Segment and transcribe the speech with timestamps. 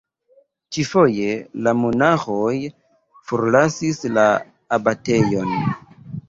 [0.75, 1.35] Ĉi-foje,
[1.67, 2.55] la monaĥoj
[3.33, 4.25] forlasis la
[4.79, 5.55] abatejon.